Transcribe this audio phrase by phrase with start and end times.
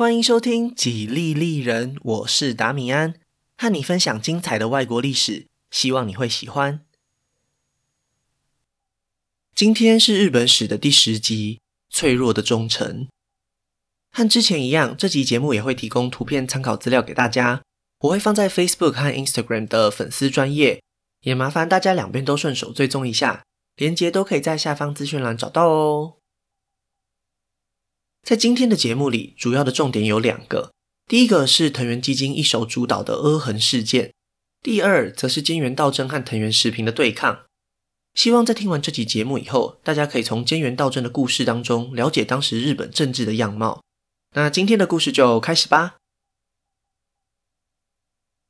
[0.00, 3.16] 欢迎收听《几利利人》，我是达米安，
[3.58, 6.80] 和你分享精彩的外国历史，希望你会喜欢。
[9.54, 11.60] 今天是日本史的第十集，
[11.94, 13.04] 《脆弱的忠诚》。
[14.10, 17.60] 和之前一样，这集节目也会提供图片参考资料给大家，
[17.98, 20.82] 我会放在 Facebook 和 Instagram 的粉丝专页，
[21.20, 23.44] 也麻烦大家两边都顺手追踪一下，
[23.76, 26.19] 连接都可以在下方资讯栏找到哦。
[28.22, 30.72] 在今天的节目里，主要的重点有两个。
[31.06, 34.12] 第一个是藤原基金一手主导的阿横事件，
[34.62, 37.42] 第二则是菅原道真和藤原时平的对抗。
[38.14, 43.82] 希望在听完这集节目以后，大家可以从菅原道真的故事当中了解当时日本政治的样貌。
[44.34, 45.96] 那今天的故事就开始吧。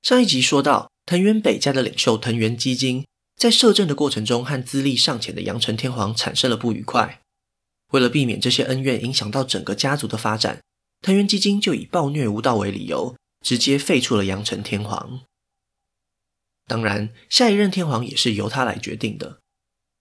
[0.03, 3.07] 上一集说到，藤原北家的领袖藤原基金
[3.37, 7.20] 在摄政的过程中和资历尚浅的阳城天皇产生了不愉快。
[7.91, 10.61] 为了避免这些恩怨影响到整个家族的发展，
[11.03, 15.21] 藤原基金就以暴虐无道为理由，直接废除了阳城天皇。
[16.67, 19.41] 当然，下一任天皇也是由他来决定的。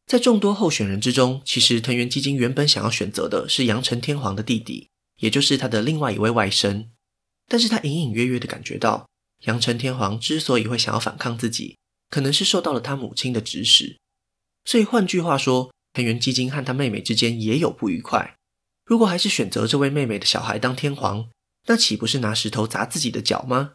[0.05, 6.87] 在众多候选人之中，其实藤原基金原本想要选择的是阳城天皇的弟弟，也就是他的另外一位外甥。
[7.47, 9.07] 但是他隐隐约约的感觉到，
[9.45, 11.77] 阳城天皇之所以会想要反抗自己，
[12.09, 13.97] 可能是受到了他母亲的指使。
[14.65, 18.37] 所以换句话说，藤原基金和他妹妹之间也有不愉快。
[18.85, 21.29] 如果还是选择这位妹妹的小孩当天皇，
[21.67, 23.73] 那岂不是拿石头砸自己的脚吗？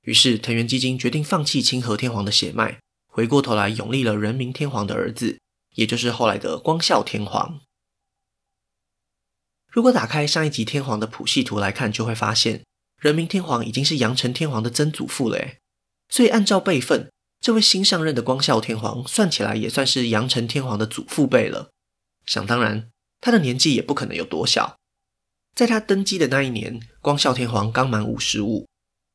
[0.00, 5.38] 于是藤原基金决定放弃清河天皇的血脉，回过头来拥立了仁明天皇的儿子，
[5.76, 7.60] 也就是后来的光孝天皇。
[9.68, 12.64] 如果打开上一集天皇的谱系图来看，就会发现
[12.98, 15.58] 仁明天皇已经是阳城天皇的曾祖父了诶。
[16.08, 17.11] 所以按照辈分。
[17.42, 21.70] 这位新上任的光孝天皇，算起来也算是阳城天皇的祖父辈了。
[22.24, 22.88] 想当然，
[23.20, 24.76] 他的年纪也不可能有多小。
[25.56, 28.68] 在他登基的那一年，光孝天皇刚满五十五。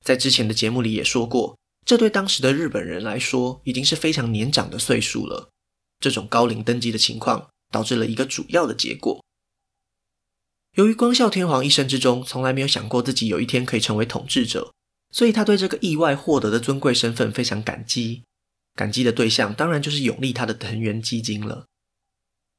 [0.04, 5.50] 在之前的节目里也说过，这对当时的日本人来说，已经是非常年长的岁数了。
[6.02, 9.24] 这种高龄登基的情况，导致了一个主要的结果。
[10.76, 14.74] 由于光孝天皇一生之中，从来没有想过自己有一天可以成为统治者。
[15.12, 18.24] 所以他对这个意外获得的尊贵身份非常感激，
[18.76, 21.66] 感激的对象当然就是永立他的藤原基金了。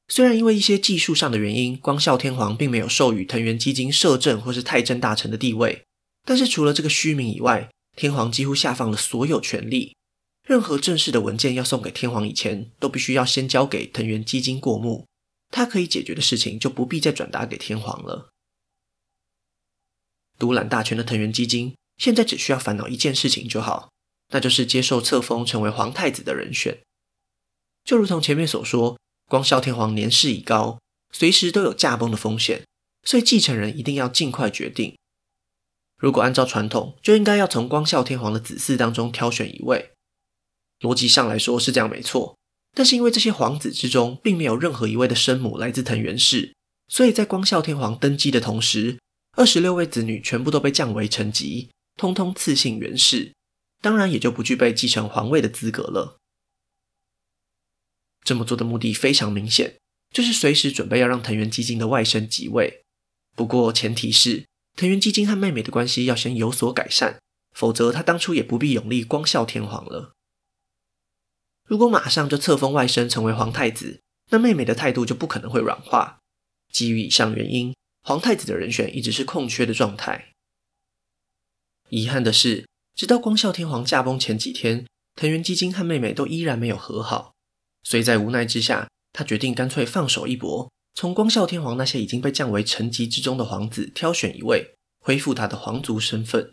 [0.08, 5.84] 虽然因为一些技术上的原因，光孝天皇并没有授予藤原基金摄政或是太政大臣的地位，
[6.24, 9.94] 但是除了这个虚名以外，天皇几乎下放了所有权力，
[10.46, 15.06] 任何正式的文件要送给天皇以前，都必须要先交给藤原基金过目，
[15.50, 18.30] 他可以解决的事情就不必再转达给天皇了。
[20.38, 21.74] 独揽大权的藤原基金。
[21.98, 23.90] 现在只需要烦恼一件事情就好，
[24.32, 26.78] 那就是接受册封成为皇太子的人选。
[27.84, 30.78] 就如同前面所说，光孝天皇年事已高，
[31.12, 32.64] 随时都有驾崩的风险，
[33.02, 34.96] 所以继承人一定要尽快决定。
[35.98, 39.90] 如果按照传统，就应该要从光孝天皇的子嗣当中挑选一位。
[40.80, 42.36] 逻辑上来说是这样没错，
[42.72, 46.54] 但是因为这些皇子之中并没有任何一位的生母来自藤原氏，
[46.86, 48.98] 所以在光孝天皇登基的同时，
[49.36, 51.70] 二十六位子女全部都被降为臣级。
[51.98, 53.34] 通通赐姓源氏，
[53.82, 56.18] 当然也就不具备继承皇位的资格了。
[58.22, 59.78] 这么做的目的非常明显，
[60.10, 62.84] 就是随时准备要让藤原基金的外甥即位。
[63.34, 67.18] 不过前提是藤原基金和妹妹的关系要先有所改善，
[67.52, 70.12] 否则他当初也不必拥立光孝天皇了。
[71.66, 76.20] 如果马上就册封外甥成为皇太子，那妹妹的态度就不可能会软化。
[76.72, 80.27] 基于以上原因，皇太子的人选一直是空缺的状态。
[81.90, 87.32] 遗憾的是，直到光孝天皇驾崩前几天，藤原基金和妹妹都依然没有和好。
[87.82, 96.52] 所以在无奈之下，他决定干脆放手一搏，从光孝天皇那些已经被降为臣级之中的皇子挑选一位，恢复他的皇族身份。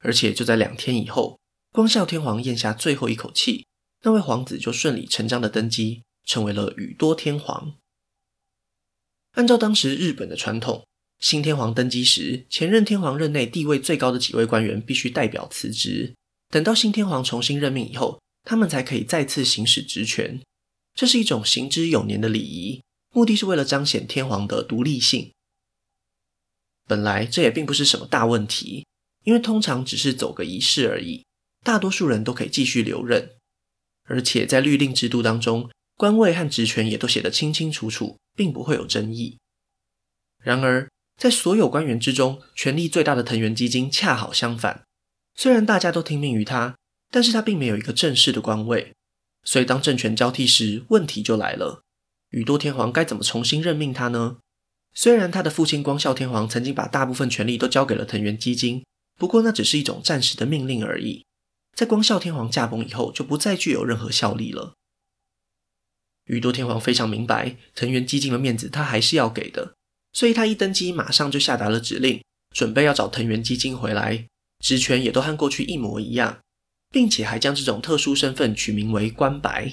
[0.00, 1.38] 而且就在两天以后，
[1.72, 3.66] 光孝天皇咽下最后一口气，
[4.02, 7.76] 那位皇子就顺理成章的登基，成为了宇多天皇。
[9.32, 10.84] 按照当时日本的传统。
[11.20, 16.14] 新天皇登基时，前任天皇任内地位最高的几位官员必须代表辞职，
[16.48, 20.40] 等到新天皇重新任命以后，他们才可以再次行使职权。
[20.94, 22.82] 这是一种行之有年的礼仪，
[23.12, 25.30] 目的是为了彰显天皇的独立性。
[26.88, 28.86] 本来这也并不是什么大问题，
[29.24, 31.24] 因为通常只是走个仪式而已，
[31.62, 33.36] 大多数人都可以继续留任。
[34.04, 39.38] 而且在律令制度当中，官位和职权也都写得清清楚楚，并不会有争议。
[40.42, 40.88] 然而，
[41.20, 44.84] 在所有官员之中，权力最大的藤原基金恰好相反。
[45.34, 46.76] 虽然大家都听命于他，
[47.10, 48.94] 但是他并没有一个正式的官位。
[49.44, 51.82] 所以当政权交替时，问题就来了：
[52.30, 54.38] 宇多天皇该怎么重新任命他呢？
[54.94, 58.82] 虽然他的父亲光孝天皇曾经把大部分权力都交给了藤原基金，
[59.18, 61.26] 不过那只是一种暂时的命令而已。
[61.76, 64.72] 在光孝天皇驾崩以后，就不再具有任何效力了。
[66.24, 69.74] 宇多天皇非常明白藤原基金的面子，他还是要给的，
[70.12, 72.22] 所以他一登基，马上就下达了指令，
[72.54, 74.26] 准备要找藤原基金回来，
[74.58, 76.40] 职权也都和过去一模一样，
[76.90, 79.72] 并且还将这种特殊身份取名为关白。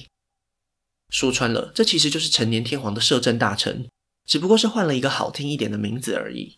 [1.09, 3.87] 说穿了，这其实就是成年天皇的摄政大臣，
[4.25, 6.57] 只不过是换了一个好听一点的名字而已。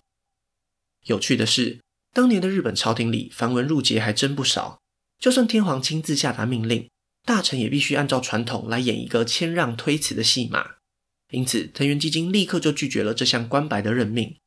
[1.06, 1.80] 有趣的是，
[2.14, 4.80] 当年的日本朝廷里繁文缛节还真不少，
[5.20, 6.90] 就算天皇亲自下达命令，
[7.24, 10.79] 大臣也必须按照传统来演一个谦让推辞的戏码。
[11.30, 14.38] 因此，藤原基金立刻就拒绝了这项关白的任命。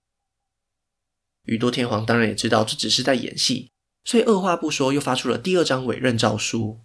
[1.44, 3.70] 宇多天皇当然也知道这只是在演戏，
[4.04, 6.80] 所以二话不说又发出了第二张委任诏书。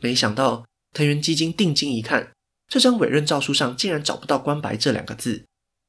[0.00, 0.64] 没想到。
[0.94, 2.32] 藤原基金定睛一看，
[2.66, 5.44] 这张委任诏书上竟然找不到“关白”这两个字，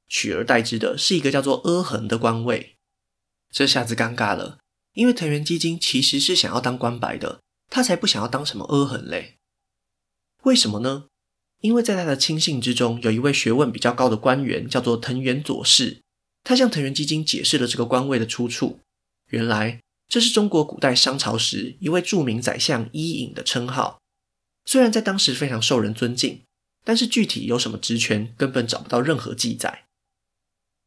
[0.09, 2.75] 取而代之的是一个叫做“阿衡”的官位。
[3.49, 4.59] 这下子尴尬了，
[4.93, 7.39] 因为藤原基金其实是想要当关白的，
[7.69, 9.37] 他才不想要当什么阿衡嘞。
[10.43, 11.07] 为什么呢？
[11.61, 15.99] 因为在他的亲信之中，有一位学问比较高的官员，叫做藤原佐氏。
[16.43, 18.79] 他向藤原基金解释了这个官位的出处。
[19.29, 23.99] 原来这是中国古代商朝时一位著名宰相伊尹的称号。
[24.65, 26.41] 虽然在当时非常受人尊敬，
[26.85, 29.85] 但是具体有什么职权，根本找不到任何记载。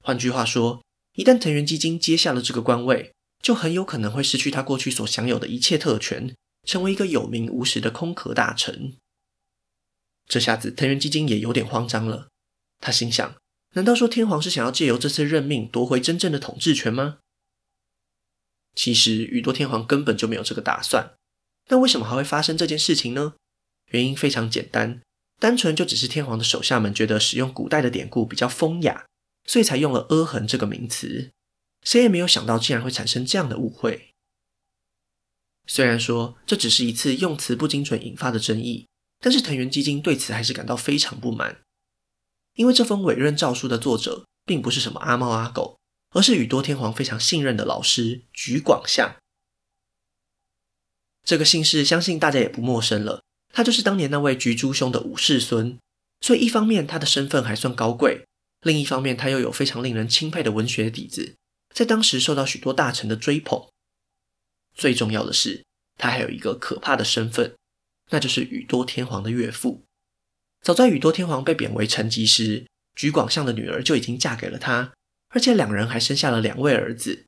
[0.02, 0.82] 换句话说，
[1.14, 6.34] 一旦藤原基金接下了这个官位，就很有可能会失去他过去所享有的一切特权，
[6.66, 8.94] 成为一个有名无实的空壳大臣。
[10.32, 12.28] 这下子，藤原基金也有点慌张了。
[12.80, 13.36] 他心想：
[13.74, 17.18] 难道说天皇是想要借由这次任命夺回真正的统治权吗？
[18.74, 21.12] 其实，宇多天皇根本就没有这个打算。
[21.68, 23.34] 那为什么还会发生这件事情呢？
[23.90, 25.02] 原因非常简单，
[25.38, 29.04] 单纯就只是天皇的手下们觉得使用古代的典故比较风雅，
[29.46, 31.30] 所以才用了“阿衡”这个名词。
[31.82, 34.08] 谁也没有想到，竟然会产生这样的误会。
[35.66, 38.86] 虽然说这只是一次用词不精准引发的争议，
[39.22, 41.62] 但是藤原基金对此还是感到非常不满，
[42.54, 45.78] 因为这封委任诏书的作者并不是什么阿猫阿狗，
[46.10, 49.16] 而是宇多天皇非常信任的老师橘广相。
[51.22, 53.22] 这个姓氏相信大家也不陌生了。
[53.54, 55.78] 他就是当年那位橘猪兄的五世孙，
[56.20, 58.26] 所以一方面他的身份还算高贵，
[58.62, 61.36] 另一方面他又有非常令人钦佩的文学底子，
[61.72, 63.68] 在当时受到许多大臣的追捧。
[64.74, 65.64] 最重要的是，
[65.96, 67.54] 他还有一个可怕的身份，
[68.12, 69.84] 那就是宇多天皇的岳父。
[70.60, 74.92] 早在宇多天皇被贬为臣级时，橘广相的女儿就已经嫁给了他，
[75.30, 77.24] 而且两人还生下了两位儿子。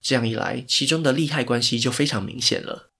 [0.00, 2.90] 这样一来，其中的利害关系就非常明显了。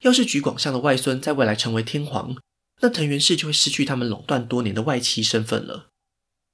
[0.00, 2.36] 要是橘广相的外孙在未来成为天皇，
[2.80, 5.90] 那藤原氏就会失去他们垄断多年的外戚身份了。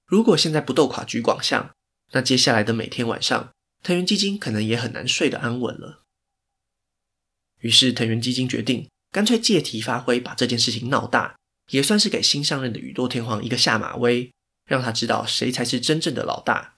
[0.07, 1.71] 如果现在不斗垮橘广相，
[2.13, 3.53] 那接下来的每天晚上，
[3.83, 6.03] 藤原基金可能也很难睡得安稳了。
[7.61, 11.37] 于是藤原基金决定干脆借题发挥，把这件事情闹大，
[11.71, 14.33] 也算是给新上任的宇多天皇一个下马威，
[14.67, 16.75] 让他知道谁才是真正的老大。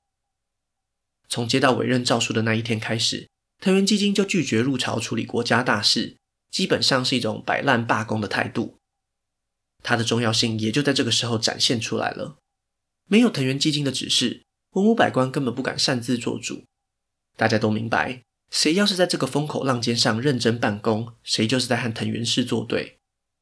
[1.28, 3.28] 从接到委任诏书的那一天开始，
[3.60, 6.16] 藤原基金就拒绝入朝处理国家大事。
[6.50, 8.78] 基本上是一种摆烂罢工的态度，
[9.82, 12.36] 它的重要性也就在这个时候展现出来了。
[13.08, 16.62] 没有藤原基金的指示，文武百官根本不敢擅自做主。
[17.36, 18.22] 大家都明白，
[18.54, 22.98] 谁要是在这个风口浪尖上认真办公，谁就是在和藤原氏作对。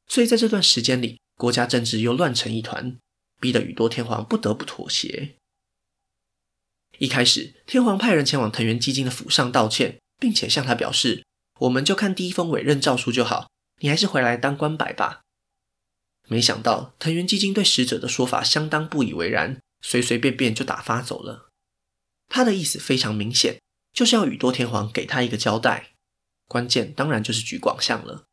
[0.08, 2.96] 所以在这段时间里，国家政治又乱成一团，
[3.38, 5.34] 逼得宇多天皇不得不妥协。
[6.96, 11.22] 一开始，天皇派人前往藤原基金的府上道歉，并且向他表示。
[11.58, 15.20] 我们就看第一封委任诏书就好，你还是回来当官白吧。
[16.26, 21.50] 没想到藤原基金对使者的说法相当不以为然，随随便便就打发走了。
[22.28, 23.60] 他的意思非常明显，
[23.92, 25.90] 就是要宇多天皇给他一个交代。
[26.46, 28.25] 关键当然就是橘广相了。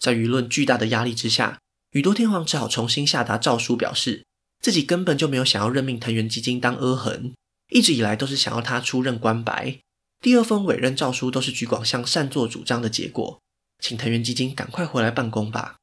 [0.00, 4.24] 在舆论巨大的压力之下，宇多天皇只好重新下达诏书，表示
[4.60, 7.32] 自己根本就没有想要任命藤原基金当阿衡，
[7.70, 9.78] 一直以来都是想要他出任关白。
[10.20, 13.40] 第二封委任诏书都是橘广相擅作主张的结果，
[13.80, 15.76] 请藤原基金赶快回来办公吧。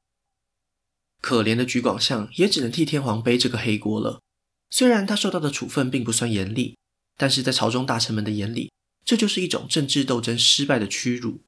[1.21, 4.21] 可怜的橘广相也只能替天皇背这个黑锅了。
[4.69, 6.77] 虽然他受到的处分并不算严厉，
[7.19, 8.71] 但是在朝中大臣们的眼里，
[9.03, 11.41] 这就是一种政治斗争失败的屈辱。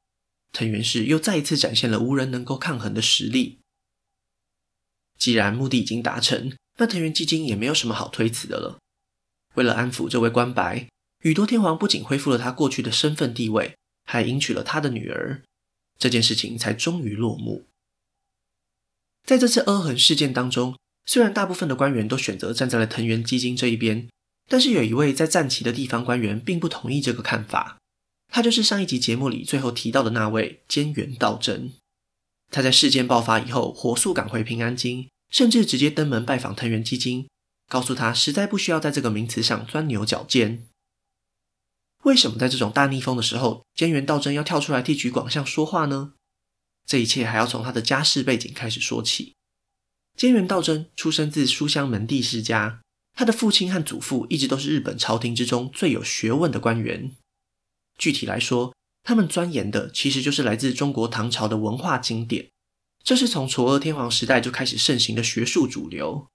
[0.52, 3.60] 藤原氏又再一次展现了无人能够抗衡的实力。
[5.18, 8.80] 既然目的已经达成，那藤原基金也没有什么好推辞的了。
[9.56, 10.88] 为了安抚这位官白。
[11.24, 13.76] 宇多天皇不仅恢复了他过去的身份地位，
[14.06, 15.44] 还迎娶了他的女儿，
[16.00, 17.68] 这件事情才终于落幕。
[19.24, 20.76] 在这次阿衡事件当中，
[21.06, 24.10] 虽然大部分的官员都选择站在了藤原基金这一边，
[24.52, 27.78] 但是有一位在战旗的地方官员并不同意这个看法，
[28.28, 31.72] 他就是上一集节目里最后提到的那位菅原道真。
[32.50, 37.30] 他在事件爆发以后，火速赶回平安京，甚至直接登门拜访藤原基金，
[37.70, 40.68] 告诉他实在不需要在这个名词上钻牛角尖。
[42.04, 46.12] 为什么在这种大逆风的时候，菅原道真要跳出来替橘广相说话呢？
[46.86, 49.34] 这一切还要从他的家世背景开始说起。
[50.18, 52.82] 菅原道真出生自书香门第世家，
[53.14, 57.12] 他的父亲和祖父一直都是日本朝廷之中最有学问的官员。
[57.98, 62.50] 具体来说，他们钻研的其实就是来自中国唐朝的文化经典，
[63.04, 66.28] 这是从嵯峨天皇时代就开始盛行的学术主流，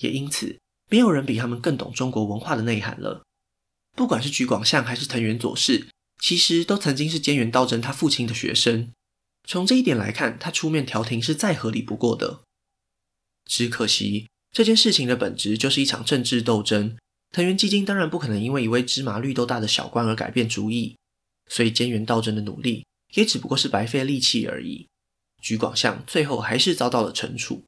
[0.00, 0.58] 也因此
[0.90, 3.22] 没有人比他们更懂中国文化的内涵了。
[3.96, 5.88] 不管是橘广相还是藤原佐氏，
[6.20, 8.92] 其实都曾经是菅原道真他父亲的学生。
[9.44, 12.42] 从这一点来看，他出面调停是再合理不过的。
[13.44, 16.96] 只可惜这件事情的本质就是一场政治斗争，
[17.32, 20.96] 藤原基金当然不可能因为一位芝麻绿豆大的小官而改变主意，
[21.48, 24.88] 所以菅原道真的努力也只不过是白费力气而已。
[25.40, 27.64] 橘广相最后还是遭到了惩处。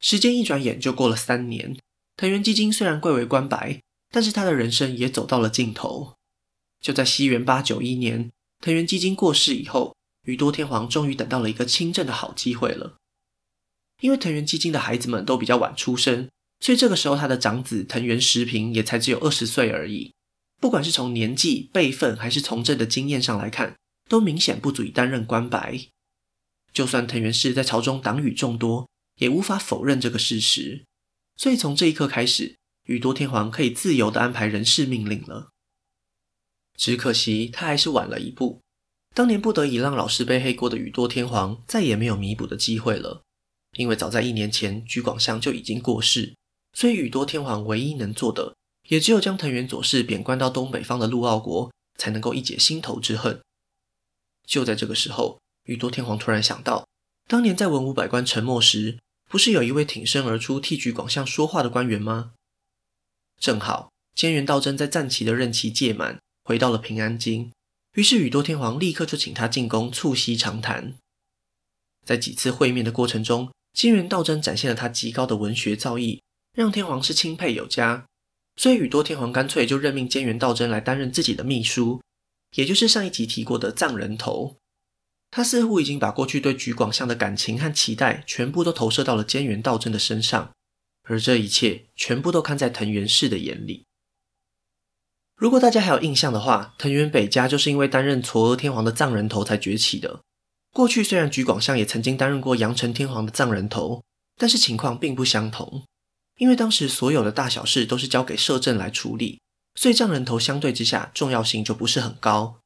[0.00, 1.76] 时间一转眼就过了三年，
[2.16, 3.80] 藤原基金虽然贵为官白。
[4.10, 6.14] 但是他的人生也走到了尽头。
[6.80, 9.94] 就在西元八九一年，藤原基金过世以后，
[10.24, 12.96] 宇多天皇终于等到了一个亲政的好机会了。
[14.00, 16.28] 因为藤原基金的孩子们都比较晚出生，
[16.60, 20.12] 所以这个时候他的长子藤原时平也才只有二十岁而已。
[20.60, 23.76] 不管是从年纪、辈分，还是从政的经验上来看，
[24.08, 25.80] 都明显不足以担任官白。
[26.72, 28.88] 就算藤原氏在朝中党羽众多，
[29.18, 30.84] 也无法否认这个事实。
[31.36, 35.50] 所以从这一刻开始，宇多天皇可以自由地安排人事命令了，
[36.76, 38.60] 只可惜他还是晚了一步。
[39.14, 43.22] 当年不得已让老师背黑锅的宇多天皇再也没有弥补的机会了，
[43.78, 46.34] 因为早在一年前，橘广相就已经过世，
[46.72, 48.56] 所以宇多天皇唯一能做的，
[48.88, 53.40] 也只有将藤原佐氏贬官到东北方的陆奥国，才能够一解心头之恨。
[54.44, 56.88] 就在这个时候，宇多天皇突然想到，
[57.28, 58.98] 当年在文武百官沉默时，
[59.30, 62.32] 不是有一位挺身而出替橘广相说话的官员吗？
[63.38, 67.52] 正好，菅原道真在战旗的任期届满，回到了平安京。
[67.94, 70.94] 于是宇多天皇立刻就请他进宫促膝长谈。
[72.04, 76.20] 在几次会面的过程中，菅原道真展现了他极高的文学造诣，
[76.54, 78.06] 让天皇是钦佩有加。
[78.56, 82.02] 所以宇多天皇干脆就任命菅原道真来担任自己的秘书，
[82.56, 84.56] 也就是上一集提过的藏人头。
[85.30, 90.50] 他似乎已经把过去对橘广相的感情和期待，全部都投射到了菅原道真的身上。
[91.04, 93.86] 而这一切全部都看在藤原氏的眼里。
[95.36, 100.20] 如果大家还有印象的话，藤原北家就是因为担任嵯峨天皇的藏人头才崛起的。
[100.78, 104.04] 过去虽然橘广相也曾经担任过阳城天皇的藏人头，
[104.36, 105.82] 但是情况并不相同。
[106.36, 109.40] 因为当时所有的大小事都是交给摄政来处理，
[109.74, 112.60] 所以藏人头相对之下重要性就不是很高。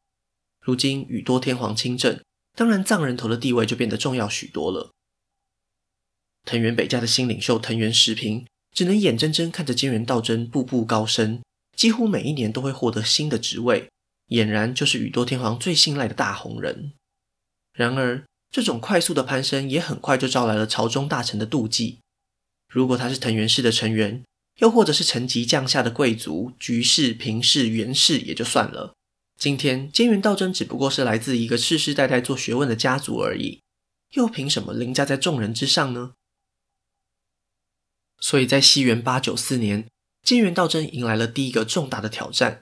[0.61, 2.21] 如今宇多天皇亲政，
[2.55, 4.91] 当然藏人头的地位就变得重要许多了。
[6.45, 11.41] 藤原北家的新领袖藤原时平只能眼睁睁看着菅原道真步步高升，
[11.75, 13.89] 几乎每一年都会获得新的职位，
[14.29, 16.93] 俨然就是宇多天皇最信赖的大红人。
[17.73, 21.99] 然而，这种快速的攀升也很快就招来了朝中大臣的妒忌。
[22.69, 24.23] 如果他是藤原氏的成员，
[24.59, 28.95] 又或者是层级降下的贵族、局氏、平氏、源氏也就算了，
[29.39, 33.61] 今天菅原道真只不过是来自一个世世代代做学问的家族而已，
[34.13, 36.13] 又凭什么凌驾在众人之上呢？
[38.21, 39.89] 所以在西元八九四年，
[40.23, 42.61] 菅原道真迎来了第一个重大的挑战。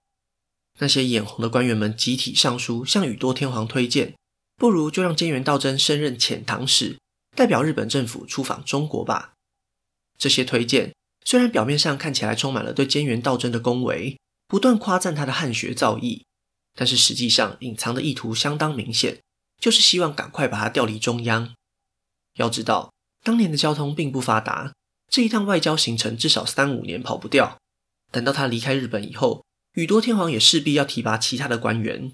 [0.79, 4.15] 那些眼红的官员们集体上书向宇多天皇推荐，
[4.61, 6.99] 不如就让菅原道真升任遣唐使，
[7.35, 9.33] 代表日本政府出访中国吧。
[10.19, 16.25] 这些推荐虽然表面上看起来充满了对菅原道真的恭维，不断夸赞他的汉学造诣，
[16.75, 19.23] 但是实际上隐藏的意图相当明显，
[19.59, 21.55] 就是希望赶快把他调离中央。
[22.35, 22.93] 要知道，
[23.25, 24.75] 当年的交通并不发达。
[25.09, 27.57] 这一趟外交行程至少三五年跑不掉。
[28.13, 32.13] 等到他离开日本以后，宇多天皇也势必要提拔其他的官员。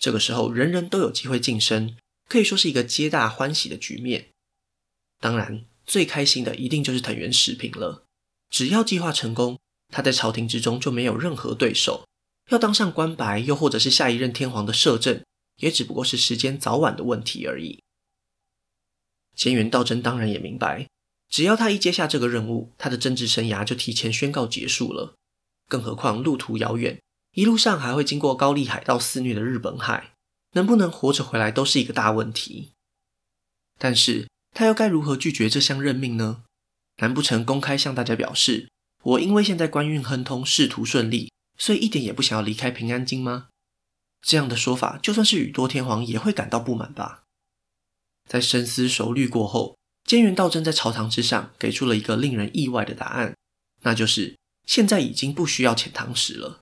[0.00, 4.30] 这个时候，人人都有机会晋升，可以说是一个皆大欢喜的局面。
[5.20, 8.04] 当然，最开心的一定就是藤原时平了。
[8.48, 9.58] 只要计划成功，
[9.92, 12.06] 他在朝廷之中就没有任何对手。
[12.48, 15.22] 要当上官白，又或者是下一任天皇的摄政，
[15.58, 17.84] 也只不过是时间早晚的问题而已。
[19.36, 20.88] 菅原道真当然也明白。
[21.28, 25.14] 只要他一接下这个任务，他的政治生涯就提前宣告结束了。
[25.68, 27.00] 更何况路途遥远，
[27.32, 30.12] 一路上还会经过高丽海盗肆虐的日本海，
[30.52, 32.70] 能不能活着回来都是一个大问题。
[33.78, 36.42] 但是他又该如何拒绝这项任命呢？
[36.98, 38.68] 难不成公开向大家表示，
[39.02, 43.48] 我因为现在官运亨通，仕途顺利，所以一点也不想要离开平安京吗？
[44.20, 47.22] 这样的说法，就算是宇多天皇也会感到不满吧。
[48.28, 53.34] 在深思熟虑过后，菅原道真在朝堂之上给出了一个令人意外的答案，
[53.82, 56.60] 那就是现在已经不需要遣唐使了。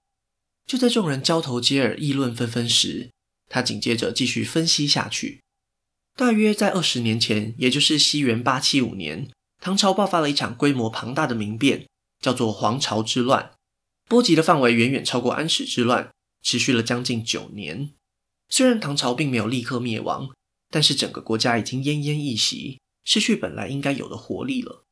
[0.68, 3.10] 就在众人交头接耳、议论纷纷时，
[3.48, 5.40] 他紧接着继续分析下去。
[6.14, 9.28] 大约在二十年前，也就是西元八七五年，
[9.60, 11.88] 唐朝爆发了一场规模庞大的民变，
[12.20, 13.50] 叫做黄巢之乱，
[14.06, 16.10] 波及的范围远远超过安史之乱，
[16.42, 17.90] 持续了将近九年。
[18.48, 20.30] 虽然唐朝并没有立刻灭亡。
[20.70, 24.84] 但是整个国家已经奄奄一息，失去本来应该有的活力了。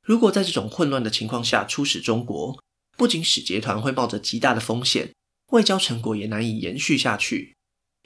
[0.00, 2.56] 如果在这种混乱的情况下出使中国，
[2.96, 5.12] 不仅使节团会冒着极大的风险，
[5.52, 7.56] 外交成果也难以延续下去，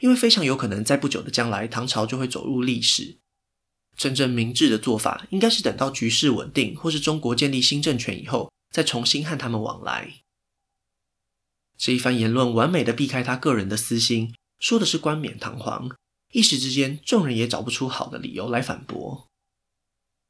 [0.01, 3.19] 因为非常有可能在不久的将来，唐朝就会走入历史。
[3.97, 10.15] 真正明智的做法，应该是等到局势稳定，或是中国建立新政权以后，再重新和他们往来。
[11.77, 15.91] 这一番言论完美的避开他个人的私心，说的是冠冕堂皇。
[16.33, 19.27] 一时之间，众人也找不出好的理由来反驳。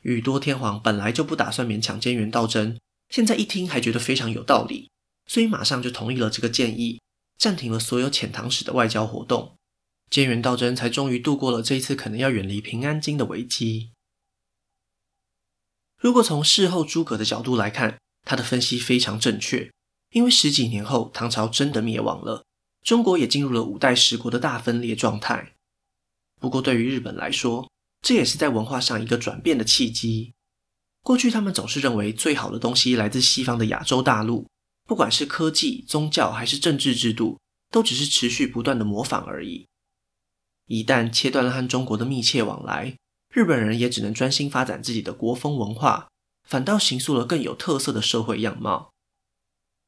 [0.03, 4.89] 宇多天皇本来就不打算勉强菅原道真，现在一听还觉得非常有道理，
[5.27, 7.01] 所以马上就同意了这个建议，
[7.37, 9.57] 暂停了所有遣唐使的外交活动。
[10.11, 13.91] 菅原道真才终于度过了这一次可能要远离平安京的危机。
[16.01, 19.71] 如果从事后诸葛的角度来看，他的分析非常正确，
[20.11, 22.45] 因为十几年后唐朝真的灭亡了，
[22.83, 25.53] 中国也进入了五代十国的大分裂状态。
[26.41, 30.33] 不过，对于日本来说，这也是在文化上一个转变的契机。
[31.03, 34.47] 过去，他们总是认为最好的东西来自西方的亚洲大陆，
[34.87, 37.39] 不管是科技、宗教还是政治制度，
[37.71, 39.67] 都只是持续不断的模仿而已。
[40.67, 42.97] 一旦切断了和中国的密切往来，
[43.33, 46.09] 日本人也只能专心发展自己的国风文化，
[46.49, 48.93] 反倒形塑了更有特色的社会样貌。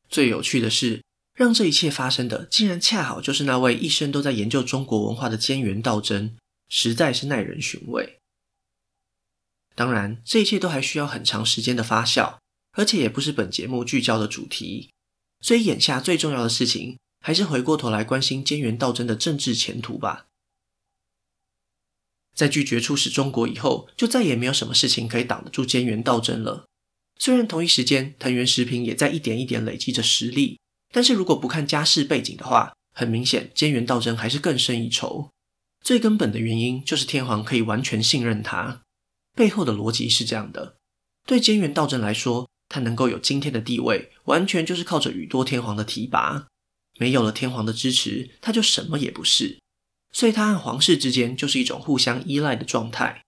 [0.08, 1.02] 最有趣的是，
[1.34, 6.36] 让这一切发生的，竟然恰好就是那位一生都在研究中国文化的菅原道真。
[6.74, 8.21] 实在是耐人寻味。
[9.82, 12.38] 当然，这一切都还需要很长时间的发酵，
[12.74, 14.90] 而且也不是本节目聚焦的主题。
[15.40, 20.26] 所以，眼下最重要的事情，还是回过头来关心菅原道真的政治前途吧。
[22.32, 26.66] 在拒绝出使中国以后，就再也没有什么事情可以挡得住菅原道真了。
[27.18, 30.60] 虽然同一时间，藤原时平也在一点一点累积着实力，
[30.92, 35.30] 但是如果不看家世背景的话，很明显，菅原道真还是更胜一筹。
[35.80, 38.81] 最根本的原因就是天皇可以完全信任他，
[39.34, 40.76] 背后的逻辑是这样的：
[41.26, 46.48] 对菅原道真来说，他能够有今天的地位，完全就是靠着宇多天皇的提拔。
[46.98, 49.58] 没有了天皇的支持，他就什么也不是。
[50.12, 53.24] 所以他和皇室之间就是一种互相依赖的状态。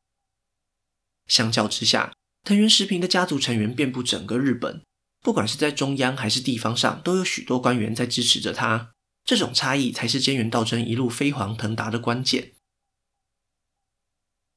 [1.27, 2.12] 相较之下，
[2.43, 4.83] 藤原时平的家族成员遍布整个日本，
[5.23, 8.93] 不管是在中央还是地方上，都有许多官员在支持着他。
[9.25, 12.53] 这种差异才是菅原道真一路飞黄腾达的关键。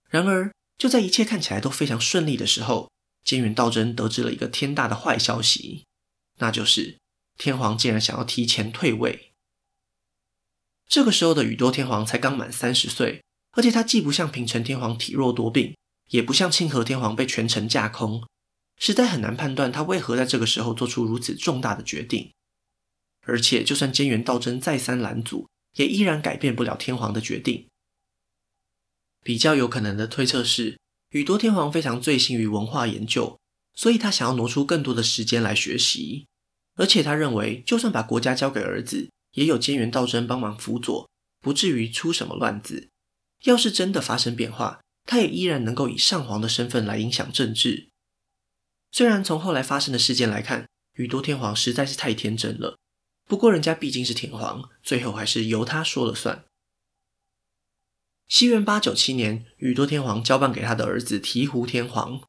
[0.10, 2.90] 然而，就在一切看起来都非常顺利的时候，
[3.26, 5.86] 菅原道真得知了一个天大的坏消息，
[6.40, 6.98] 那就是
[7.38, 9.32] 天皇竟然想要提前退位。
[10.88, 15.76] 这个时候的宇多天皇才刚满三十岁，而且他既不像平成天皇体弱多病，
[16.10, 18.26] 也不像庆和天皇被权臣架空，
[18.78, 22.32] 实在很难判断他为何在这个时候做出如此重大的决定。
[23.24, 27.68] 而且，就算菅原道真再三拦阻，也依然改变不了天皇的决定。
[29.24, 33.40] 比较有可能的推测是，宇多天皇非常醉心于文化研究，
[33.74, 36.28] 所以他想要挪出更多的时间来学习。
[36.76, 41.10] 而且他认为，就算把国家交给儿子，也有菅原道真帮忙辅佐，
[41.42, 42.90] 不至于出什么乱子。
[43.44, 47.90] 要是真的发生变化，他也依然能够以上皇的身份来影响政治。
[48.92, 52.78] 虽然从后来发生的事件来看，宇多天皇实在是太天真了。
[53.28, 56.46] 不过，人家毕竟是天皇，最后还是由他说了算。
[58.28, 62.22] 西元八九七年，宇多天皇交办给他的儿子醍醐天皇，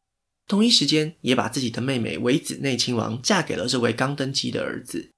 [0.47, 5.11] 同一时间也把自己的妹妹尾子内亲王嫁给了这位刚登基的儿子。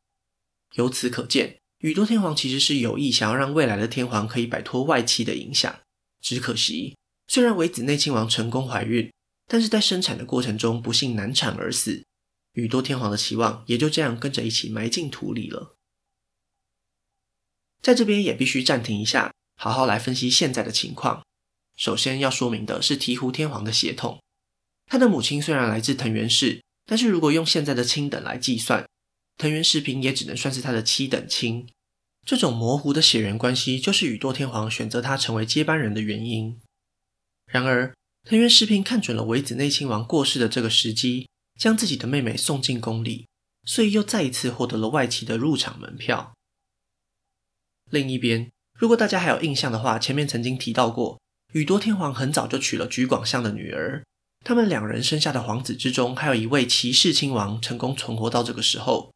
[0.74, 5.80] 由此可见，宇多天皇其实是有意想要让未来的天皇可以摆脱外戚的影响。
[6.20, 9.12] 只可惜，虽然尾子内亲王成功怀孕，
[9.46, 12.04] 但是在生产的过程中不幸难产而死。
[12.54, 15.76] 宇多天皇的期望也就这样跟着一起埋进土里了。
[17.80, 21.22] 在这边也必须暂停一下，好好来分析现在的情况。
[21.76, 24.18] 首先要说明的是醍醐天皇的血统，
[24.86, 28.88] 他的母亲虽然来自藤原氏，但是如果用现在的亲等来计算，
[29.36, 31.68] 藤原时平也只能算是他的七等亲。
[32.24, 36.58] 这种模糊的血缘关系，就是宇多天皇选择他成为接班人的原因。
[37.46, 37.94] 然而，
[38.24, 41.28] 藤原时平看准了尾子内亲王过世的这个时机。
[41.58, 43.28] 将自己的妹妹送进宫里，
[43.66, 46.32] 所以又再一次获得了外戚的入场门票。
[47.90, 51.20] 另一边，如果大家还有印象的话，前面曾经提到过，
[51.52, 54.02] 宇多天皇很早就娶了橘广相的女儿，
[54.42, 59.12] 他们两人生下的皇子之中，还有一位齐世亲王成功存活到这个时候，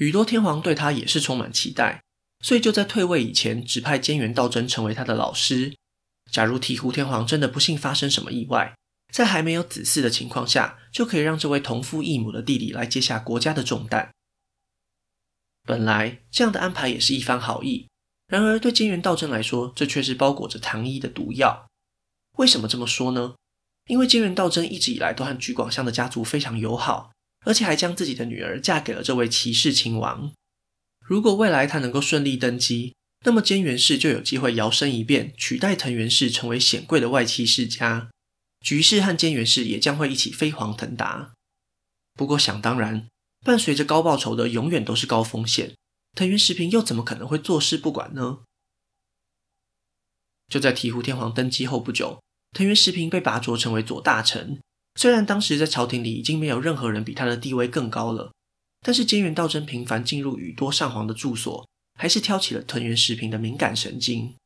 [0.00, 2.02] 宇多天皇对他也是充满期待，
[2.40, 5.72] 所以就在退位以前，指派菅原道真成为他的老师。
[6.32, 8.74] 假如醍醐天皇真的不幸发生什么意外，
[9.12, 14.10] 在还没有子嗣的情况下，就可以让这位同父异母的弟弟来接下国家的重担。
[15.62, 17.86] 本来这样的安排也是一番好意，
[18.26, 21.66] 然而对菅原道真来说，这却是包裹着糖衣的毒药。
[22.38, 23.34] 为什么这么说呢？
[23.86, 27.12] 因为菅原道真一直以来都和橘广相的家族非常友好，
[27.44, 30.32] 而且还将自己的女儿嫁给了这位骑士亲王。
[31.06, 32.94] 如果未来他能够顺利登基，
[33.26, 38.08] 那么菅原氏就有机会摇身一变，取代藤原氏成为显贵的外戚世家。
[38.62, 41.34] 橘氏和菅原氏也将会一起飞黄腾达。
[42.14, 43.06] 不过想当然，
[43.44, 45.74] 伴随着高报酬的永远都是高风险。
[46.14, 48.38] 藤原时平又怎么可能会坐视不管呢？
[50.48, 52.20] 就在醍醐天皇登基后不久，
[52.52, 54.60] 藤原时平被拔擢成为左大臣。
[54.94, 58.32] 虽然当时在朝廷里已经没有任何人比他的地位更高了，
[58.80, 61.66] 但是菅原道真频繁进入宇多上皇的住所，
[61.98, 64.36] 还是挑起了藤原时平的敏感神经。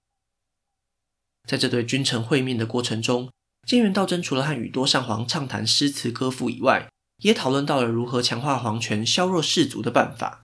[1.47, 3.31] 在这对君臣会面的过程中，
[3.67, 6.89] 菅原道真除了和宇多上皇畅谈诗词歌赋以外，
[7.23, 10.43] 也讨论到了如何强化皇权、削弱士族的办法。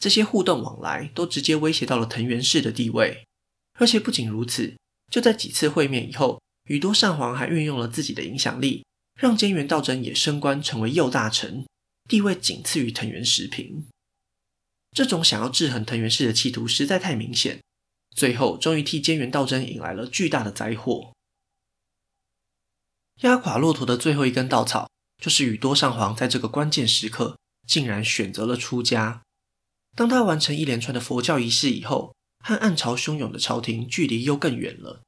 [0.00, 3.24] 这些互动往来都直接威胁到了藤原氏的地位。
[3.78, 4.74] 而且不仅如此，
[5.10, 8.84] 就在几次会面以后，宇多上皇还运用了自己的影响力，
[9.18, 11.64] 让菅原道真也升官成为右大臣，
[12.08, 13.86] 地位仅次于藤原时平。
[14.92, 17.60] 这种想要制衡藤原氏的企图实在太明显，
[18.16, 21.12] 最后终于替菅原道真引来了巨大的灾祸。
[23.20, 24.90] 压垮骆驼的最后一根稻草，
[25.22, 29.22] 就是宇多上皇在这个关键时刻竟然选择了出家。
[30.00, 35.02] 当他完成一连串的佛教仪式以后，和暗潮汹涌的朝廷距离又更远了。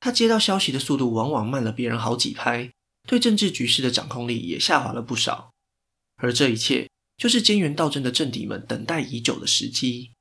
[0.00, 2.72] 他接到消息的速度往往慢了别人好几拍，
[3.06, 5.50] 对政治局势的掌控力也下滑了不少。
[6.16, 10.12] 而这一切，就是菅原道真的政敌们等待已久的时机。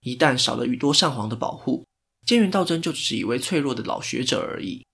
[0.00, 1.86] 一旦少了宇多上皇的保护，
[2.26, 4.84] 菅原道真就只是一位脆弱的老学者而已。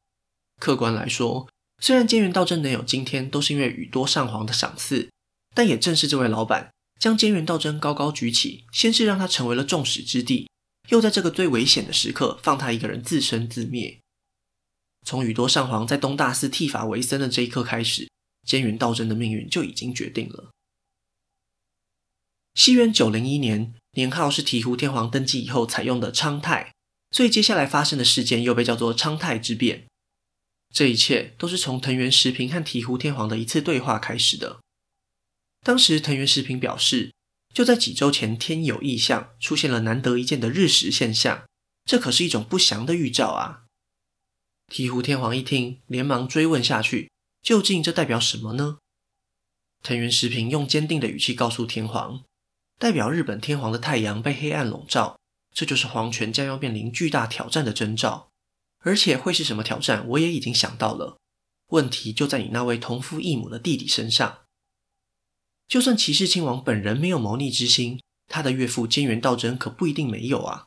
[0.61, 1.49] 客观来说，
[1.81, 5.09] 虽然菅原道真能有今天，都是因为宇多上皇的赏赐，
[5.55, 6.71] 但也正是这位老板
[7.03, 10.49] 将菅原道真高高举起，先是让他成为了众矢之的，
[10.91, 13.99] 又在这个最危险的时刻放他一个人自生自灭。
[15.05, 18.09] 从宇多上皇在东大寺剃发为僧的这一刻开始，
[18.47, 20.53] 菅原道真的命运就已经决定了。
[22.55, 26.73] 西元九零一年，年号是醍醐天皇登基以后采用的昌泰，
[27.11, 29.87] 所以接下来发生的事件又被叫做昌泰之变。
[30.73, 34.61] 这一切都是从藤原时平和醍醐天皇的一次对话开始的。
[35.63, 37.13] 当时藤原时平表示，
[37.55, 41.47] 就在几周前，天有异象，出现了难得一见的日食现象，
[41.85, 43.65] 这可是一种不祥的预兆啊！
[44.69, 47.11] 醍醐天皇一听，连忙追问下去，
[47.43, 48.79] 究竟这代表什么呢？
[49.83, 52.25] 藤原时平用坚定的语气告诉天皇，
[52.79, 55.19] 代表日本天皇的太阳被黑暗笼罩，
[55.55, 58.29] 这就是皇权将要面临巨大挑战的征兆。
[58.85, 61.17] 而且会是什么挑战，我也已经想到了。
[61.69, 64.42] 问题就在你那位同父异母的弟弟身上。
[65.73, 70.67] 就算齐世亲王本人没有谋逆之心，他的岳父菅原道真可不一定没有啊。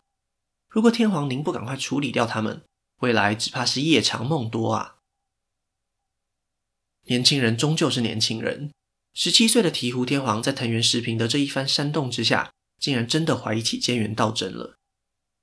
[0.67, 2.63] 如果天皇您不赶快处理掉他们，
[3.01, 4.95] 未来只怕是夜长梦多啊。
[7.03, 8.71] 年轻人终究是年轻人。
[9.13, 14.73] 十七岁的醍醐天皇在藤原时平的这一番煽动之下，竟然真的怀疑起菅原道真了。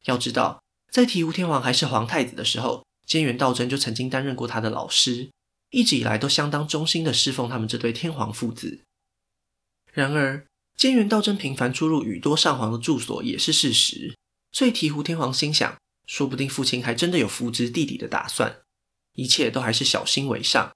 [0.06, 0.60] 要知道。
[0.90, 5.30] 在醍醐天皇还是皇太子的时候，菅原道真就曾经担任过他的老师，
[5.70, 8.82] 一直以来都相当忠心的侍奉他们这对天皇父子。
[9.92, 14.16] 然而，菅原道真频繁出入宇多上皇的住所也是事实，
[14.50, 15.76] 所以醍醐天皇心想，
[16.06, 18.62] 说不定父亲还真的有扶植弟弟的打算，
[19.12, 20.72] 一切都还是小心为上。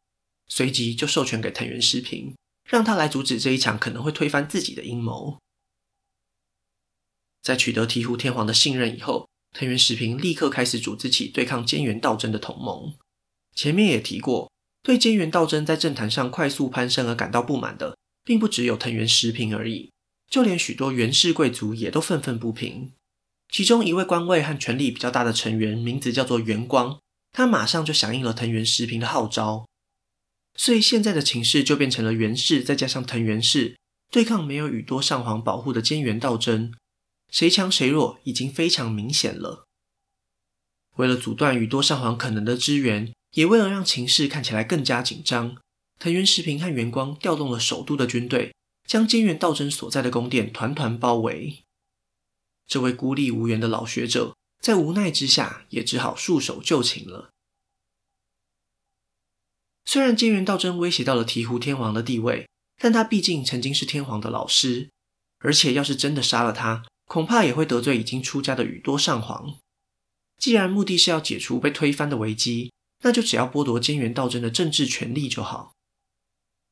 [0.48, 2.36] 随即就授权给藤原时平，
[2.68, 5.38] 让他来阻止这一场可能会推翻自己的阴谋。
[7.42, 12.94] 在取得醍醐天皇的信任以后，藤原时平立刻开始组织起对抗菅原道真的同盟。
[13.54, 14.52] 前面也提过，
[14.82, 19.92] 对菅原道真在政坛上快速攀升而感到不满的，并不只有藤原时平而已，
[20.28, 22.90] 就连许多源氏贵族也都愤愤不平。
[23.48, 26.98] 其中一位官位和权力比较大的成员，名字叫做源光，
[27.30, 29.64] 他马上就响应了藤原时平的号召。
[30.56, 33.76] 所以现在的情势就变成了源氏再加上藤原氏
[34.10, 36.74] 对抗没有宇多上皇保护的菅原道真。
[37.30, 39.64] 谁强谁弱已经非常明显了。
[40.96, 45.56] 为了阻断宇多上皇可能的支援，也为了让情势看起来更加紧张，
[45.98, 48.54] 藤原时平和元光调动了首都的军队，
[48.86, 51.64] 将菅原道真所在的宫殿团团包围。
[52.66, 57.30] 这位孤立无援的老学者，在无奈之下，也只好束手就擒了。
[59.84, 64.90] 虽然菅原道真威胁到了醍醐天皇的地位，但他毕竟曾经是天皇的老师，
[65.38, 69.58] 而且要是真的杀了他，恐怕也会得罪已经出家的宇多上皇。
[70.36, 75.75] 既然目的是要解除被推翻的危机，那就只要剥夺菅原道真的政治权力就好。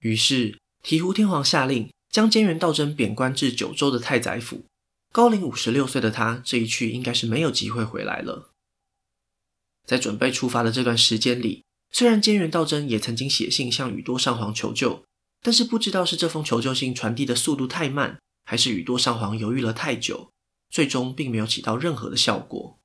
[0.04, 4.66] 于是，醍醐天皇下令将菅原道真贬官至九州的太宰府。
[5.10, 8.50] 高龄五十六岁的他，这一去应该是没有机会回来了。
[9.86, 15.02] 在准备出发的这段时间里，虽然菅原道真也曾经写信向宇多上皇求救，
[15.40, 20.30] 但是不知道是这封求救信传递的速度太慢，还是宇多上皇犹豫了太久，
[20.68, 22.78] 最终并没有起到任何的效果。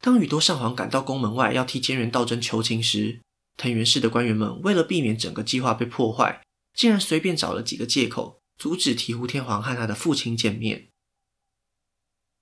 [0.00, 3.20] 当宇多上皇赶到宫门外要替菅原道真求情时，
[3.58, 6.42] 藤原氏的官员们为了避免整个计划被破坏，
[6.76, 10.90] 竟然随便找了几个借口阻止醍醐天皇和他的父亲见面。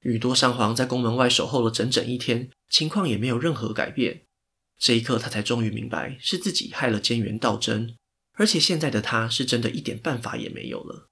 [0.01, 4.27] 宇多上皇在宫门外守候了整整一天，情况也没有任何改变。
[4.77, 7.97] 这一刻，他才终于明白是自己害了菅原道真，
[8.33, 11.09] 而且现在的他是真的一点办法也没有了。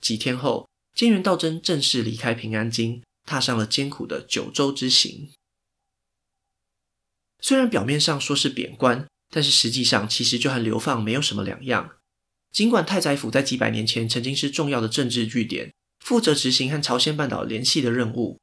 [0.00, 5.30] 几天后，菅原道真正式离开平安京，踏上了艰苦的九州之行。
[7.38, 11.98] 虽然表面上说是贬官，但是实际上其实就和流放没有什么两样。
[12.54, 15.70] 尽管太宰府在几百年前曾经是重要的政治据点。
[16.00, 18.38] 负责执行和朝鲜半岛联系的任务，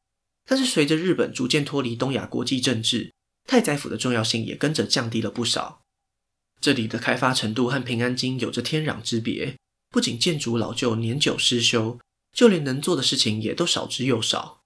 [0.47, 3.13] 但是随着日本逐渐脱离东亚国际政治，
[3.47, 5.83] 太宰府的重要性也跟着降低了不少。
[6.59, 9.55] 这里的开发程度和平安京有着天壤之别，
[9.91, 11.99] 不仅建筑老旧、年久失修，
[12.35, 14.63] 就连能做的事情也都少之又少。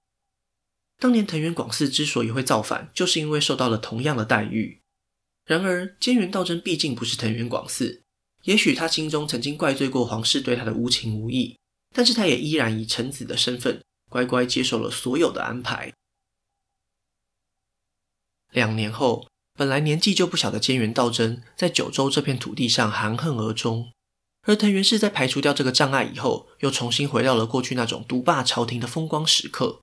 [0.98, 4.80] 当年藤原广嗣之所以会造反，就是因为受到了同样的待遇。
[5.44, 8.00] 然而，菅原道真毕竟不是藤原广嗣，
[8.46, 11.56] 也许他心中曾经怪罪过皇室对他的无情无义。
[11.94, 15.94] 但是他也依然以臣子的身份，乖乖接受了所有的安排。
[18.52, 23.90] 两年后，本来年纪就不小的菅原道真，在九州这片土地上含恨而终。
[24.42, 29.80] 而藤原氏在排除掉这个障碍以后，又重新回到了过去那种独霸朝廷的风光时刻。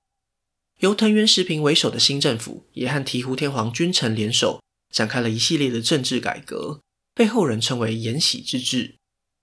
[0.78, 6.80] 由藤原时平为首的新政府，也和醍醐天皇君臣联手，展开了一系列的政治改革，
[7.14, 8.96] 被后人称为延禧之治。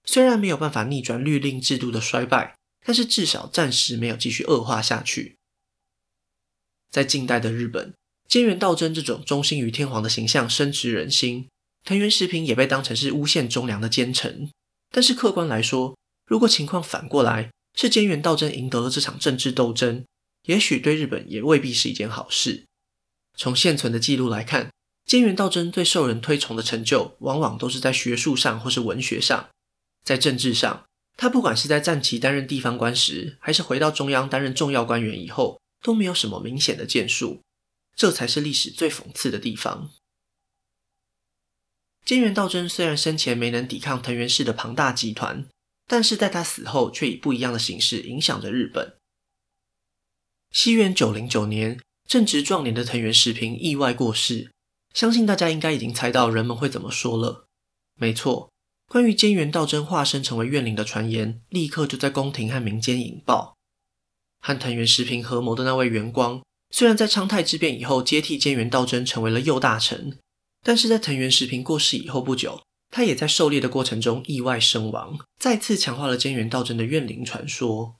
[0.06, 2.56] 虽然没有办法逆转律令制度的衰败。
[2.84, 5.38] 但是至少暂时没有继续恶化下去。
[6.90, 7.94] 在近代的日本，
[8.28, 11.48] 菅原道真这种忠心于天皇的形象深植人心，
[11.84, 14.50] 藤原时平也被当成是诬陷忠良的奸臣。
[14.90, 20.04] 但是客观来说，如果情况反过来，是菅原道真赢得了这场政治斗争，
[20.48, 22.66] 也许对日本也未必是一件好事。
[23.38, 24.72] 从现存的记录来看，
[25.12, 29.50] 菅原道真最受人推崇的成就，往往都是在学术上或是文学上，
[30.06, 30.86] 在政治上。
[31.18, 37.42] 他不管是在战旗担任地方官时，还是回到中央担任重要官员以后，都没有什么明显的建树，
[37.94, 39.92] 这才是历史最讽刺的地方。
[42.06, 45.46] 菅原道真虽然生前没能抵抗藤原氏的庞大集团，
[45.88, 48.96] 但是在他死后却以不一样的形式影响着日本。
[50.52, 54.50] 西元九零九年，正值壮年的藤原时平意外过世，
[54.94, 57.46] 相信大家应该已经猜到人们会怎么说了。
[57.96, 58.50] 没错。
[58.88, 63.56] 关于菅原道真化身成为怨灵的传言，立刻就在宫廷和民间引爆。
[64.42, 70.18] 和藤原时平合谋的那位元光，虽然在昌太之变以后接替菅原道真成为了右大臣，
[70.62, 77.96] 但是在藤原时平过世以后不久，他也在狩猎的过程中意外身亡，再次强化了菅原道真的怨灵传说。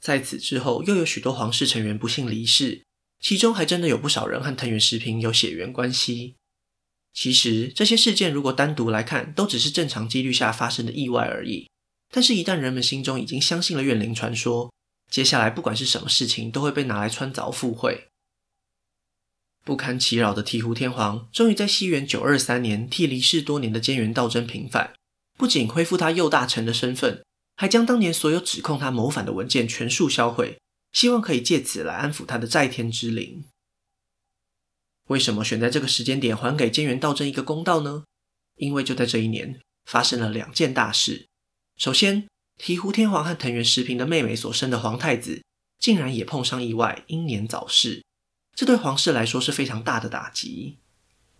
[0.00, 2.85] 在此之后，又有许多皇室成员不幸离世，
[3.20, 6.34] 其中还真的有不少人和藤原时平有血缘关系。
[7.12, 11.68] 其实这些事件如果单独来看，都只是正常几率下发生的意外而已。
[12.12, 14.72] 但是，一旦人们心中已经相信了怨灵传说，
[15.10, 18.08] 接下来不管是什么事情，都会被拿来穿凿附会。
[19.64, 24.94] 不堪其扰的醍醐天皇终于在西元九二三年替离世多年的菅原道真平反，
[25.36, 27.24] 不仅恢复他右大臣的身份，
[27.56, 30.58] 还将当年所有指控他谋反的文件全数销毁，
[30.96, 33.44] 希望可以借此来安抚他的在天之灵。
[35.08, 38.04] 为什么选在这个时间点还给菅原道真一个公道呢？
[38.54, 41.26] 因为就在这一年发生了两件大事。
[41.76, 42.26] 首先，
[42.58, 45.42] 醍醐天皇和藤原时平的妹妹所生的皇太子
[45.78, 48.02] 竟然也碰上意外，英年早逝，
[48.54, 50.78] 这对皇室来说是非常大的打击。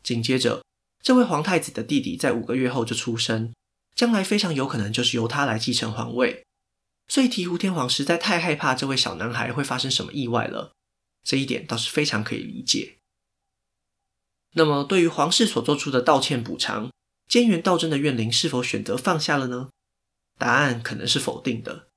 [0.03, 0.62] 紧接着，
[1.03, 3.55] 这位皇太子的弟弟在五个月后就出生，
[3.95, 6.45] 将来非常有可能就是由他来继承皇位。
[7.09, 10.73] 所以，醍醐天皇实在太害怕这位小男孩会发生什么意外了。
[11.23, 12.99] 这一点倒是非常可以理解。
[14.55, 16.90] 那么，对于皇室所做出的道歉补偿，
[17.29, 19.71] 菅原道真的怨灵是否选择放下了呢？
[20.38, 21.88] 答案可能是否定的，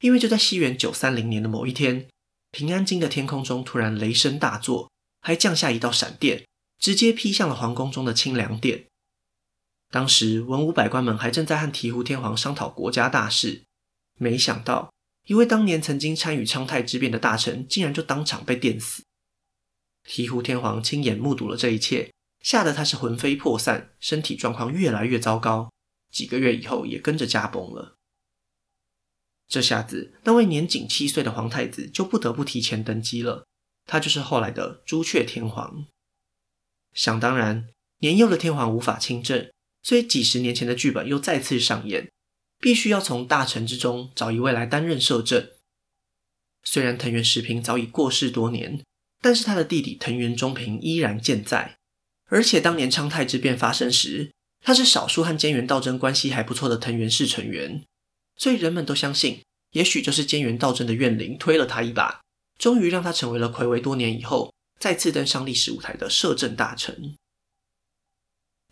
[0.00, 2.08] 因为就在西元九三零年的某一天，
[2.50, 6.46] 平安京的天空中突然雷声大作，还降下一道闪电，
[6.78, 8.86] 直接劈向了皇宫中的清凉殿。
[9.90, 13.64] 当时文武百官们还正在和醍醐天皇商讨国家大事，
[14.16, 14.92] 没想到
[15.26, 19.02] 一位当年曾经参与昌泰之变的大臣，竟然就当场被电死。
[20.06, 22.10] 醍醐天皇亲眼目睹了这一切。
[22.42, 25.72] 吓得他是魂飞魄散，身体状况越来越糟糕，
[26.12, 27.96] 几个月以后也跟着驾崩了。
[29.48, 33.46] 这下子，那位年仅七岁的皇太子就不得不提前登基了。
[33.84, 35.86] 他就是后来的朱雀天皇。
[36.92, 39.50] 想当然，年幼的天皇无法亲政，
[39.82, 42.08] 所以几十年前的剧本又再次上演，
[42.58, 45.50] 必须要从大臣之中找一位来担任摄政。
[46.62, 48.82] 虽然藤原时平早已过世多年，
[49.20, 51.76] 但是他的弟弟藤原忠平依然健在。
[52.28, 57.84] 而且当年昌泰之变发生时，他是少数和菅原道真关系还不错的藤原氏成员，
[58.36, 62.20] 所以人们都相信，也许就是菅原道真的怨灵推了他一把，
[62.58, 67.14] 终于让他成为了睽违多年以后再次登上历史舞台的摄政大臣。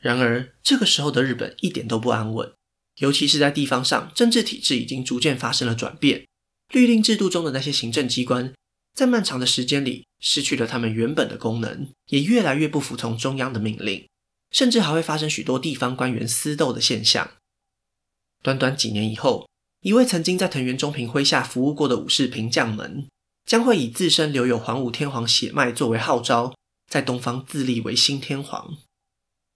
[0.00, 2.52] 然而，这个时候的日本一点都不安稳，
[2.98, 6.26] 尤其是在地方上，政治体制已经逐渐发生了转变，
[6.72, 8.52] 律令制度中的那些行政机关。
[8.94, 14.06] 在漫长的时间里，失去了他们原本的功能，也越来越不服从中央的命令，
[14.52, 17.32] 甚至还会发生许多地方官员私斗的现象。
[18.42, 19.48] 短短几年以后，
[19.80, 23.08] 一位曾经在藤原忠平麾下服务过的武士平将门，
[23.44, 26.54] 将会以自身留有桓武天皇血脉作为号召，
[26.88, 28.76] 在东方自立为新天皇。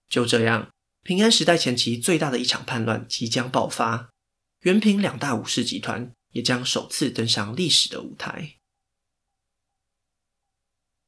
[0.09, 0.69] 就这样，
[1.09, 4.11] 平安时代前期最大的一场叛乱即将爆发，
[4.59, 8.57] 源平两大武士集团也将首次登上历史的舞台。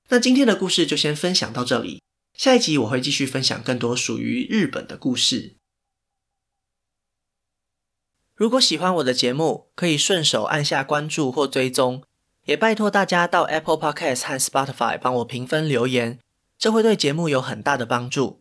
[0.10, 2.02] 那今天的故事就先分享到这里，
[2.34, 5.58] 下一集我会继续分享更多属于日本的故事。
[8.34, 12.04] 如果喜欢我的节目，可以顺手按下关注或追踪，
[12.46, 16.20] 也拜托大家到 Apple Podcast 和 Spotify 帮我评分留言，
[16.58, 18.41] 这会对节目有很大的帮助。